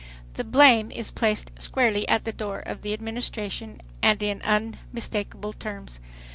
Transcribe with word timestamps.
The 0.33 0.43
blame 0.43 0.89
is 0.89 1.11
placed 1.11 1.51
squarely 1.61 2.07
at 2.09 2.25
the 2.25 2.33
door 2.33 2.57
of 2.57 2.81
the 2.81 2.91
Administration, 2.91 3.79
and 4.01 4.19
in 4.23 4.41
unmistakable 4.41 5.53
terms. 5.53 5.99